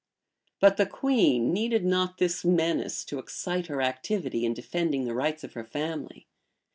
But 0.59 0.77
the 0.77 0.87
queen 0.87 1.53
needed 1.53 1.85
not 1.85 2.17
this 2.17 2.43
menace 2.43 3.05
to 3.05 3.19
excite 3.19 3.67
her 3.67 3.83
activity 3.83 4.45
in 4.45 4.55
defending 4.55 5.05
the 5.05 5.13
rights 5.13 5.43
of 5.43 5.53
her 5.53 5.63
family. 5.63 6.25